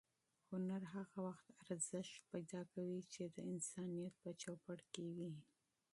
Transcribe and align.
هنر 0.49 0.81
هغه 0.95 1.17
وخت 1.27 1.47
ارزښت 1.65 2.21
پیدا 2.31 2.61
کوي 2.73 2.99
چې 3.13 3.23
د 3.35 3.37
انسانیت 3.51 4.13
په 4.23 4.29
چوپړ 4.41 4.77
کې 4.93 5.05
وي. 5.17 5.33